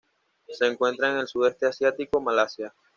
[0.47, 2.73] Se encuentra en el Sudeste asiático: Malasia.